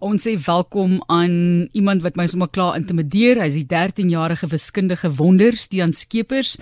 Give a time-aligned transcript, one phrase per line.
[0.00, 1.32] Ons sê welkom aan
[1.76, 3.36] iemand wat my sommer klaar intimideer.
[3.42, 6.54] Hy's die 13-jarige wiskundige wonder, Stean Skeepers.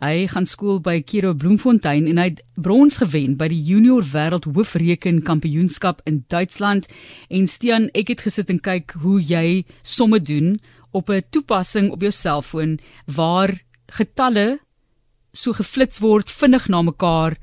[0.00, 4.48] Hy gaan skool by Kiro Bloemfontein en hy het brons gewen by die Junior Wêreld
[4.48, 6.88] Hoofreken Kampioenskap in Duitsland.
[7.28, 10.56] En Stean, ek het gesit en kyk hoe jy somme doen
[10.96, 13.60] op 'n toepassing op jou selfoon waar
[13.92, 14.58] getalle
[15.34, 17.36] so geflits word vinnig na mekaar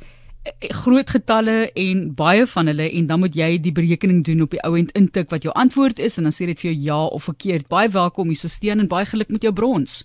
[0.83, 4.61] groot getalle en baie van hulle en dan moet jy die berekening doen op die
[4.67, 7.29] ou end intik wat jou antwoord is en dan sê dit vir jou ja of
[7.29, 7.69] verkeerd.
[7.71, 10.01] Baie welkom hier so steen en baie geluk met jou brons.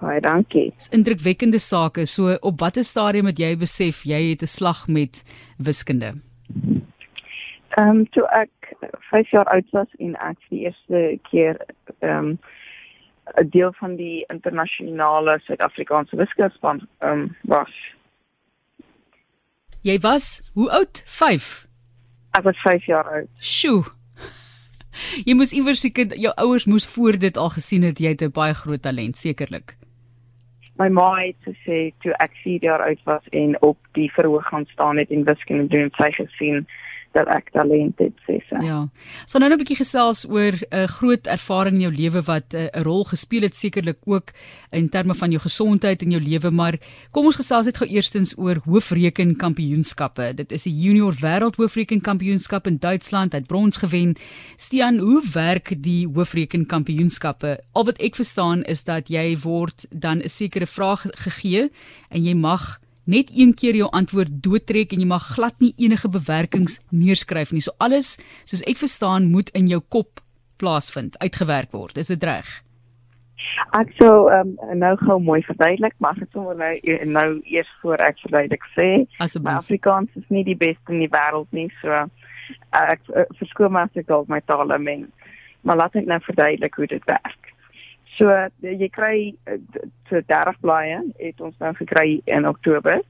[0.00, 0.70] Baie dankie.
[0.76, 2.06] Dis indrukwekkende sake.
[2.06, 5.22] So op watter stadium het jy besef jy het 'n slag met
[5.58, 6.14] wiskunde?
[7.76, 8.50] Ehm um, toe ek
[9.10, 11.56] 5 jaar oud was en ek vir die eerste keer
[12.00, 12.38] ehm um,
[13.36, 17.95] 'n deel van die internasionale Suid-Afrikaanse wiskundespan ehm um, was
[19.86, 21.02] Jy was hoe oud?
[21.06, 21.66] 5.
[22.34, 23.28] Ek was 5 jaar oud.
[23.38, 23.84] Sjoe.
[25.28, 28.34] Jy moes iewers seker jou ouers moes voor dit al gesien het jy het 'n
[28.34, 29.76] baie groot talent sekerlik.
[30.78, 34.66] My ma het gesê toe ek 4 jaar oud was en op die verhoog gaan
[34.66, 36.66] staan het en wiskunde doen, sy gesien
[37.16, 38.60] dat ek talent het sê sy.
[38.64, 38.78] Ja.
[39.26, 42.68] So nou 'n bietjie gesels oor 'n uh, groot ervaring in jou lewe wat eh,
[42.68, 44.32] 'n uh, rol gespeel het sekerlik ook
[44.70, 46.74] in terme van jou gesondheid in jou lewe, maar
[47.12, 50.34] kom ons gesels net gou eerstens oor hoofreken kampioenskappe.
[50.34, 54.16] Dit is die junior wêreld hoofreken kampioenskap in Duitsland, het brons gewen.
[54.56, 57.60] Stian, hoe werk die hoofreken kampioenskappe?
[57.72, 61.70] Al wat ek verstaan is dat jy word dan 'n sekere vraag gegee
[62.10, 66.10] en jy mag net een keer jou antwoord doodtrek en jy mag glad nie enige
[66.10, 67.64] bewerkings neerskryf nie.
[67.64, 70.20] So alles, soos ek verstaan, moet in jou kop
[70.60, 71.98] plaasvind, uitgewerk word.
[72.00, 72.48] Is dit reg?
[73.76, 78.18] Ek sou um, nou gou mooi verduidelik, maar ek sommer nou nou eers voor ek
[78.24, 78.88] verduidelik sê,
[79.52, 82.06] Afrikaans is nie die beste in die wêreld nie, so uh,
[82.76, 85.06] ek uh, verskoon my as ek dalk my taal meng.
[85.66, 87.45] Maar laat ek nou verduidelik hoe dit werk.
[88.16, 88.32] So
[88.64, 89.34] jy kry
[90.08, 93.02] so 30 blaaie het ons nou gekry in Oktober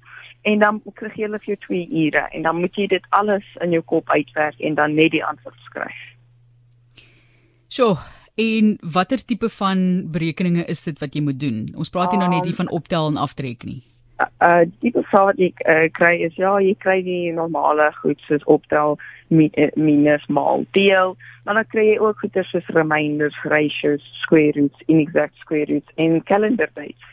[0.46, 3.46] en dan kry jy hulle vir jou 2 ure en dan moet jy dit alles
[3.64, 6.02] in jou kop uitwerk en dan net die antwoord skryf.
[7.68, 7.96] So,
[8.38, 11.66] en watter tipe van berekeninge is dit wat jy moet doen?
[11.74, 13.82] Ons praat hier um, nou net hier van optel en aftrek nie.
[14.16, 18.44] Uh die bevel wat jy uh, kry is ja, jy kry die normale goed soos
[18.44, 18.96] optel
[19.28, 21.16] minus maal deel
[21.46, 26.22] maar dan kry jy ook goeie soos reminders ratios square roots inexact square roots en
[26.22, 27.12] calendar dates.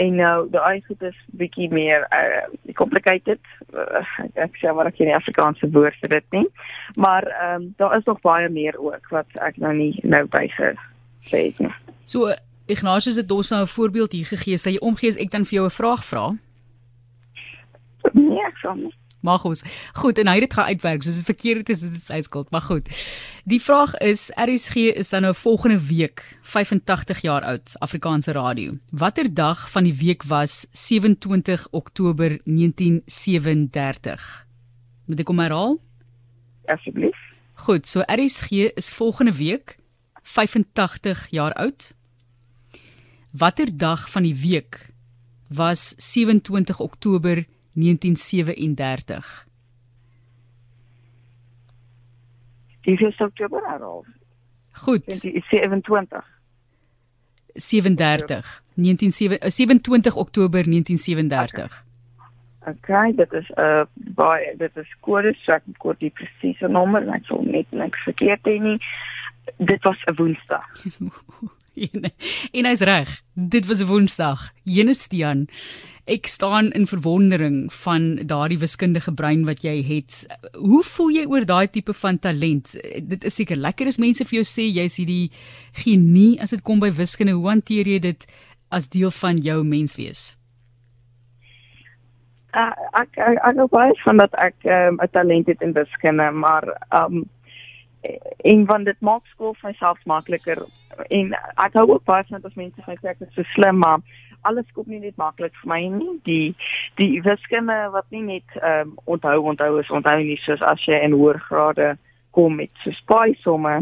[0.00, 3.40] En nou die uitsit is bietjie meer uh, complicated.
[3.68, 4.00] Uh,
[4.40, 6.46] ek sê maar ek ken die Afrikaanse woord vir dit nie.
[6.96, 10.46] Maar um, daar is nog baie meer ook wat ek nou nie nou by
[11.28, 11.74] sê nie.
[12.08, 12.32] So
[12.70, 15.54] Ignatius het ons nou 'n voorbeeld hier gegee sê jy omgee as ek dan vir
[15.54, 16.38] jou 'n vraag vra
[18.14, 19.60] Nee, nie Mag ons.
[20.00, 21.02] Goed, en hy het dit gaan uitwerk.
[21.04, 22.88] So dit verkeerd is dit sy skuld, maar goed.
[23.44, 28.78] Die vraag is RSG is dan nou volgende week 85 jaar oud, Afrikaanse radio.
[28.92, 34.46] Watter dag van die week was 27 Oktober 1937?
[35.06, 35.76] Moet ek kom herhaal?
[36.70, 37.18] Asseblief.
[37.60, 39.76] Goed, so RSG is volgende week
[40.22, 41.92] 85 jaar oud.
[43.32, 44.86] Watter dag van die week
[45.48, 47.48] was 27 Oktober 1937?
[47.72, 49.46] 1937.
[52.80, 54.04] Die 1 Oktober al.
[54.72, 55.02] Goed.
[55.12, 56.24] 27.
[57.54, 58.62] 37.
[58.74, 61.84] 1927 Oktober 1937.
[62.60, 66.68] Oké, okay, dit is 'n uh, baie dit is kode, so ek kort die presiese
[66.68, 68.78] nommer, ek sal net niks verkeerd hê nie.
[69.56, 70.68] Dit was 'n Woensdag.
[72.56, 73.22] en hy's reg.
[73.34, 74.50] Dit was Woensdag.
[74.62, 75.48] Jenestian
[76.10, 80.24] ek staan in verwondering van daardie wiskundige brein wat jy het.
[80.58, 82.74] Hoe voel jy oor daai tipe van talent?
[83.12, 85.30] Dit is seker lekker as mense vir jou sê jy's hierdie
[85.84, 87.36] genie as dit kom by wiskunde.
[87.38, 88.26] Hoe hanteer jy dit
[88.74, 90.34] as deel van jou menswees?
[92.50, 95.72] Uh, ek ek ek hoop baie van dat ek ehm, 'n um, talent het in
[95.72, 97.22] wiskunde, maar um
[98.50, 100.64] en want dit maak skool vir myself makliker
[101.08, 104.00] en ek hou ook baie van dat mense sê ek is so slim maar
[104.42, 106.14] alles kom nie net maklik vir my nie.
[106.24, 106.54] Die
[107.00, 111.00] die wiskunde wat nie net ehm um, onthou onthou is onthou nie soos as jy
[111.04, 111.92] in hoër grade
[112.36, 113.80] kom met so spy somme,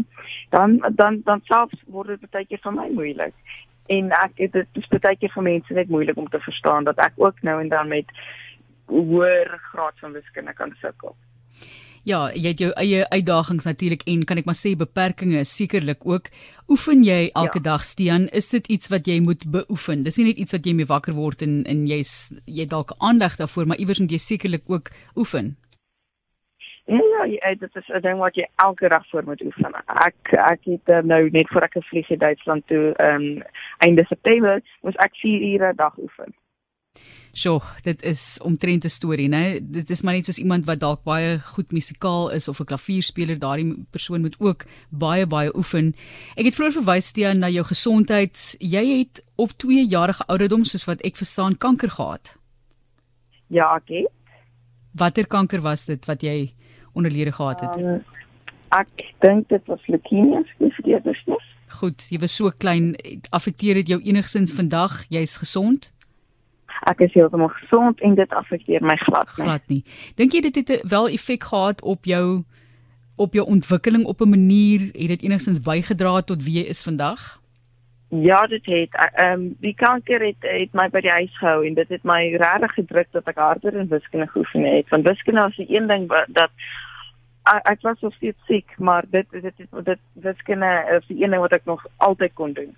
[0.50, 3.34] dan dan dan selfs word dit baie keer vir my moeilik.
[3.88, 7.20] En ek dit is baie keer vir mense net moeilik om te verstaan dat ek
[7.22, 8.14] ook nou en dan met
[8.88, 11.16] hoër graad van wiskunde kan sukkel.
[12.08, 16.30] Ja, jy het jou eie uitdagings natuurlik en kan ek maar sê beperkings sekerlik ook.
[16.72, 17.64] Oefen jy elke ja.
[17.66, 18.30] dag steen?
[18.32, 20.06] Is dit iets wat jy moet beoefen?
[20.06, 22.14] Dis nie net iets wat jy mee wakker word en en jy's
[22.46, 24.88] jy dalk aandag daarvoor, maar iewers moet jy sekerlik ook
[25.20, 25.56] oefen.
[26.88, 29.74] Ja, ja, ja, dit is 'n ding wat jy elke dag voor moet oefen.
[30.08, 33.42] Ek ek het uh, nou net voor ek gevlieg het Duitsland toe, ehm um,
[33.84, 36.32] einde September, moes ek 4 ure 'n dag oefen.
[37.38, 39.58] Sjoe, dit is omtrent 'n storie, né?
[39.62, 43.38] Dit is maar net soos iemand wat dalk baie goed musikaal is of 'n klavierspeler,
[43.38, 45.94] daardie persoon moet ook baie baie oefen.
[46.36, 48.56] Ek het vroeër verwys Stean na jou gesondheid.
[48.58, 52.36] Jy het op 2 jarige ouderdom, soos wat ek verstaan, kanker gehad.
[53.46, 54.12] Ja, ek het.
[54.92, 56.52] Watter kanker was dit wat jy
[56.92, 57.76] onderlede gehad het?
[57.76, 58.04] Um,
[58.68, 61.36] ek dink dit was leukemie, verkeerd is nie.
[61.68, 62.96] Goed, jy was so klein,
[63.30, 65.04] affekteer dit jou enigsins vandag?
[65.08, 65.92] Jy's gesond?
[66.86, 69.44] Ek is heeltemal gesond en dit affekteer my glad nie.
[69.44, 69.82] Glad nie.
[70.14, 72.44] Dink jy dit het wel effek gehad op jou
[73.18, 77.40] op jou ontwikkeling op 'n manier het dit enigstens bygedra tot wie jy is vandag?
[78.08, 81.74] Ja, dit het ehm um, die kanker het het my by die huis gehou en
[81.74, 84.88] dit het my regtig gedruk dat ek harder in wiskunde geoefen het.
[84.88, 86.50] Want wiskunde was die een ding wat dat
[87.62, 91.40] ek was so steeds siek, maar dit dit dit, dit wiskunde is die een ding
[91.40, 92.76] wat ek nog altyd kon doen.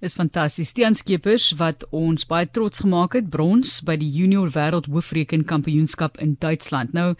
[0.00, 0.68] Is fantasties.
[0.68, 6.34] Stean Skeepers wat ons baie trots gemaak het, brons by die Junior Wêreld Hoofrekenkampioenskap in
[6.36, 6.92] Duitsland.
[6.92, 7.14] Nou,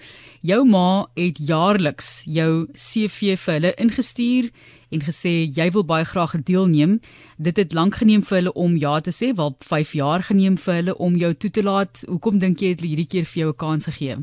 [0.44, 4.50] jou ma het jaarliks jou CV vir hulle ingestuur
[4.93, 6.99] en gesê jy wil baie graag deelneem.
[7.40, 10.82] Dit het lank geneem vir hulle om ja te sê, wel 5 jaar geneem vir
[10.82, 12.05] hulle om jou toe te laat.
[12.05, 14.20] Hoekom dink jy het hulle hierdie keer vir jou 'n kans gegee?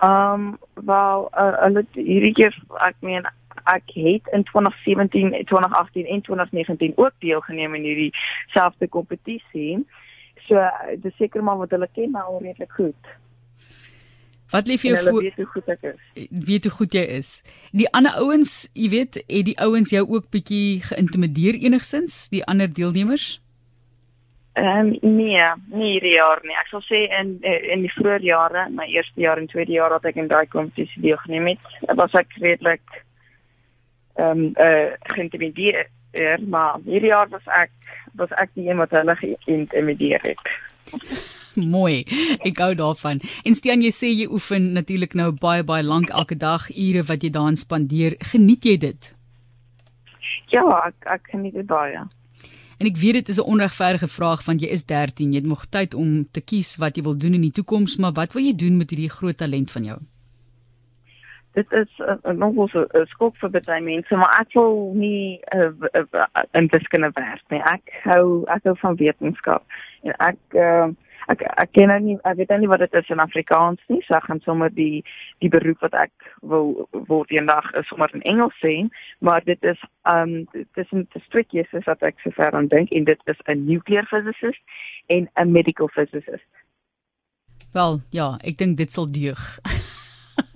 [0.00, 3.28] Ehm, um, wel, uh, hulle hierdie keer ek meen
[3.70, 8.12] ek het in 2017, 2018 en 2019 ook deelgeneem in hierdie
[8.52, 9.84] selfde kompetisie.
[10.48, 10.60] So
[11.00, 13.14] dis seker maar wat hulle ken nou redelik goed.
[14.50, 16.28] Wat lief jou voor weet hoe goed ek is.
[16.30, 17.30] Weet hoe goed jy is.
[17.72, 22.70] Die ander ouens, jy weet, het die ouens jou ook bietjie geïntimideer enigsins, die ander
[22.70, 23.40] deelnemers?
[24.54, 26.54] Ehm um, nee, nie hierdie jaar nie.
[26.60, 30.06] Ek sal sê in in die vroeë jare, my eerste jaar en tweede jaar wat
[30.06, 33.00] ek in daai kompetisie deelgeneem het, was ek redelik
[34.14, 35.86] ehm um, eh uh, geïntimideer,
[36.46, 37.70] maar hierdie jaar was ek
[38.14, 40.42] was ek die een wat hulle geïntimideer het.
[41.54, 42.04] Mooi.
[42.42, 43.20] Ek gou daarvan.
[43.46, 47.22] En Stean, jy sê jy oefen natuurlik nou baie baie lank elke dag, ure wat
[47.22, 48.18] jy daarin spandeer.
[48.32, 49.14] Geniet jy dit?
[50.52, 52.04] Ja, ek ek geniet dit baie.
[52.78, 55.66] En ek weet dit is 'n onregverdige vraag want jy is 13, jy het nog
[55.66, 58.54] tyd om te kies wat jy wil doen in die toekoms, maar wat wil jy
[58.54, 59.98] doen met hierdie groot talent van jou?
[61.54, 66.68] Dit is 'n nogal so 'n skok vir baie mense, maar ek wil nie 'n
[66.70, 67.62] wiskunde werk nie.
[67.62, 69.62] Ek hou ek hou van wetenskap.
[70.02, 70.88] En ek uh,
[71.28, 74.02] ek ek ken nie ek weet nie wat dit is in Afrikaans nie.
[74.06, 75.04] So ek gaan sommer die
[75.38, 76.12] die beroep wat ek
[76.42, 81.06] wil word eendag is sommer in Engels sê, maar dit is um dit is 'n
[81.26, 84.62] strikkie is wat ek sover aan dink en dit is 'n nuclear physicist
[85.06, 86.50] en 'n medical physicist.
[87.72, 89.58] Wel, ja, ek dink dit sal deug.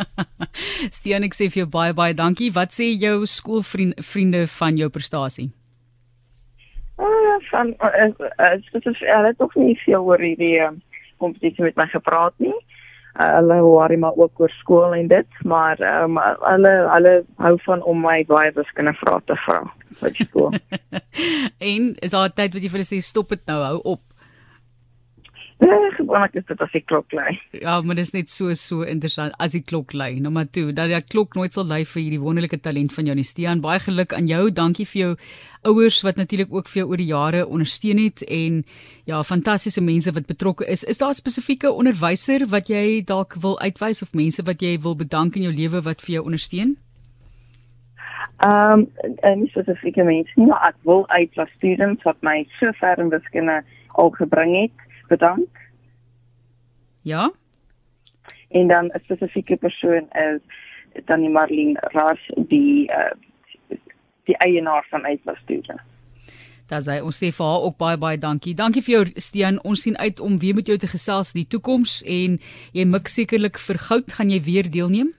[0.96, 2.50] Stean, ek sê vir jou baie baie dankie.
[2.54, 5.50] Wat sê jou skoolvriende van jou prestasie?
[6.98, 10.72] Uh, van uh, uh, dit is hulle het nog nie veel oor hierdie uh,
[11.22, 12.54] kompetisie met my gepraat nie.
[13.18, 17.82] Uh, hulle worry maar ook oor skool en dit, maar um, hulle hulle hou van
[17.82, 19.62] om my baie wiskunde vrae te vra
[20.02, 20.52] vir skool.
[21.70, 24.02] en is daar tyd wat jy vir hulle sê stop dit nou, hou op?
[25.58, 27.32] Nee, gewoonlik is dit as die klok lui.
[27.58, 30.12] Ja, maar dit is net so so interessant as die klok lui.
[30.22, 33.26] Maar toe, dat die klok nooit sal lui vir hierdie wonderlike talent van jou nie.
[33.26, 34.52] Stean, baie geluk aan jou.
[34.54, 35.10] Dankie vir jou
[35.66, 38.62] ouers wat natuurlik ook vir jou oor die jare ondersteun het en
[39.10, 40.84] ja, fantastiese mense wat betrokke is.
[40.84, 44.94] Is daar 'n spesifieke onderwyser wat jy dalk wil uitwys of mense wat jy wil
[44.94, 46.76] bedank in jou lewe wat vir jou ondersteun?
[48.38, 48.88] Ehm, um,
[49.22, 53.62] en spesifieke mense, nie, maar ek wil uitwys students wat my so ver in wiskunde
[53.88, 55.48] al gebring het bedank.
[57.02, 57.32] Ja.
[58.48, 60.40] En dan 'n spesifieke persoon is
[61.04, 63.12] dan die Marlene Ras die uh,
[64.24, 65.74] die eienaar van Uitlas Studio.
[66.68, 68.54] Daar sê ons sê vir haar ook baie baie dankie.
[68.54, 69.60] Dankie vir jou Stean.
[69.64, 72.36] Ons sien uit om weer met jou te gesels in die toekoms en
[72.76, 75.14] jy mik sekerlik vir goud gaan jy weer deelneem?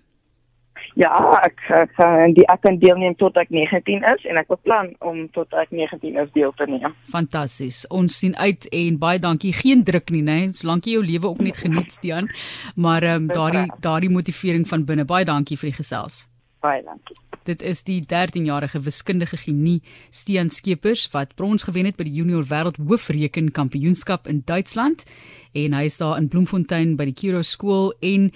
[1.00, 1.16] Ja,
[1.46, 1.62] ek
[1.96, 5.72] gaan die ek kan deelneem tot ek 19 is en ek beplan om tot ek
[5.72, 6.92] 19 is deel te neem.
[7.14, 7.86] Fantasties.
[7.88, 9.54] Ons sien uit en baie dankie.
[9.56, 10.52] Geen druk nie, né?
[10.52, 12.28] Solank jy jou lewe ook net geniet, Stean.
[12.76, 15.08] Maar ehm um, daardie daardie motivering van binne.
[15.08, 16.26] Baie dankie vir die gesels.
[16.60, 17.16] Baie dankie.
[17.48, 19.80] Dit is die 13-jarige wiskundige genie
[20.12, 25.08] Stean Skeepers wat brons gewen het by die Junior Wêreld Hoofrekenkampioenskap in Duitsland
[25.56, 28.34] en hy is daar in Bloemfontein by die Kiro skool en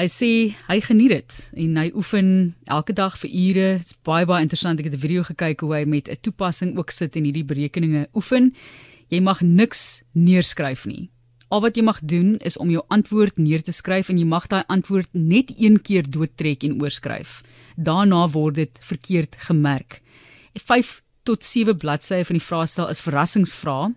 [0.00, 2.28] Hy sê hy geniet dit en hy oefen
[2.72, 3.64] elke dag vir ure.
[3.82, 4.80] Dit's baie baie interessant.
[4.80, 8.08] Ek het 'n video gekyk hoe hy met 'n toepassing ook sit en hierdie berekeninge
[8.14, 8.54] oefen.
[9.10, 11.10] Jy mag niks neerskryf nie.
[11.50, 14.46] Al wat jy mag doen is om jou antwoord neer te skryf en jy mag
[14.46, 17.42] daai antwoord net een keer doodtrek en oorskryf.
[17.76, 20.00] Daarna word dit verkeerd gemerk.
[20.54, 23.92] 5 tot 7 bladsye van die vraestel is verrassingsvrae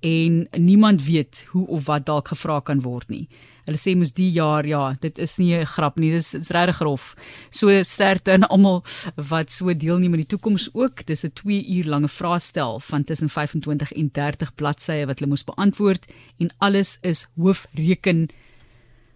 [0.00, 3.28] en niemand weet hoe of wat dalk gevra kan word nie.
[3.66, 6.76] Hulle sê mos die jaar ja, dit is nie 'n grap nie, dis dit's regtig
[6.76, 7.16] grof.
[7.50, 8.84] So sterkte aan almal
[9.16, 11.06] wat so deelneem in die toekoms ook.
[11.06, 15.44] Dis 'n 2 uur lange vraestel van tussen 25 en 30 bladsye wat hulle moes
[15.44, 16.06] beantwoord
[16.38, 18.28] en alles is hoofreken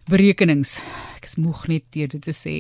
[0.09, 0.79] berekenings.
[1.17, 2.55] Ek is moeg net deur dit te sê.